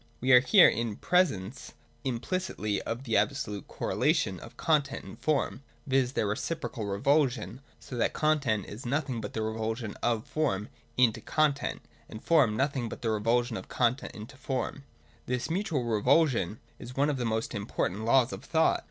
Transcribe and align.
We 0.19 0.31
are 0.31 0.39
here 0.39 0.67
in 0.67 0.95
presence, 0.95 1.73
implicitly, 2.03 2.81
of 2.81 3.03
the 3.03 3.15
absolute 3.17 3.67
correlation 3.67 4.39
'of 4.39 4.57
content 4.57 5.05
and 5.05 5.19
form: 5.19 5.61
viz. 5.85 6.13
their 6.13 6.25
reciprocal 6.25 6.87
revulsion, 6.87 7.61
so 7.79 7.95
that 7.97 8.11
content 8.11 8.65
is 8.65 8.83
nothing 8.83 9.21
but 9.21 9.33
the 9.33 9.43
revulsion 9.43 9.93
of 10.01 10.25
form 10.25 10.69
into 10.97 11.21
con 11.21 11.53
tent, 11.53 11.81
and 12.09 12.23
form 12.23 12.57
nothing 12.57 12.89
but 12.89 13.03
the 13.03 13.11
revulsion 13.11 13.55
of 13.57 13.67
content 13.69 14.15
into 14.15 14.37
form. 14.37 14.85
This 15.27 15.51
mutual 15.51 15.83
revulsion 15.83 16.57
is 16.79 16.95
one 16.97 17.11
of 17.11 17.17
the 17.17 17.23
most 17.25 17.51
impor 17.51 17.87
tant 17.87 18.03
laws 18.03 18.33
of 18.33 18.43
thought. 18.43 18.79